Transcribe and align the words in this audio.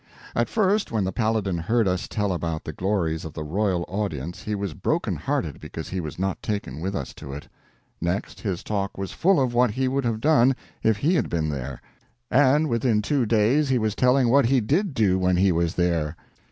At 0.35 0.49
first 0.49 0.91
when 0.91 1.03
the 1.03 1.11
Paladin 1.11 1.59
heard 1.59 1.87
us 1.87 2.07
tell 2.07 2.33
about 2.33 2.63
the 2.63 2.73
glories 2.73 3.23
of 3.23 3.33
the 3.33 3.43
Royal 3.43 3.85
Audience 3.87 4.41
he 4.41 4.55
was 4.55 4.73
broken 4.73 5.15
hearted 5.15 5.59
because 5.59 5.89
he 5.89 5.99
was 5.99 6.17
not 6.17 6.41
taken 6.41 6.81
with 6.81 6.95
us 6.95 7.13
to 7.13 7.33
it; 7.33 7.47
next, 8.01 8.39
his 8.41 8.63
talk 8.63 8.97
was 8.97 9.11
full 9.11 9.39
of 9.39 9.53
what 9.53 9.69
he 9.69 9.87
would 9.87 10.05
have 10.05 10.19
done 10.19 10.55
if 10.81 10.97
he 10.97 11.13
had 11.13 11.29
been 11.29 11.49
there; 11.49 11.83
and 12.31 12.67
within 12.67 13.03
two 13.03 13.27
days 13.27 13.69
he 13.69 13.77
was 13.77 13.93
telling 13.93 14.29
what 14.29 14.47
he 14.47 14.59
did 14.59 14.95
do 14.95 15.19
when 15.19 15.37
he 15.37 15.51
was 15.51 15.75
there. 15.75 16.15